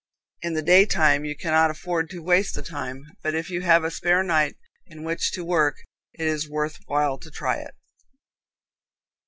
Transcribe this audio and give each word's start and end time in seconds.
In 0.41 0.55
the 0.55 0.63
daytime 0.63 1.25
you 1.25 1.35
cannot 1.37 1.69
afford 1.69 2.09
to 2.09 2.23
waste 2.23 2.55
the 2.55 2.63
time, 2.63 3.03
but 3.21 3.35
if 3.35 3.51
you 3.51 3.61
have 3.61 3.83
a 3.83 3.91
spare 3.91 4.23
night 4.23 4.55
in 4.87 5.03
which 5.03 5.31
to 5.33 5.45
work, 5.45 5.75
it 6.13 6.25
is 6.25 6.49
worth 6.49 6.79
while 6.87 7.19
to 7.19 7.29
try 7.29 7.57
it." 7.57 7.75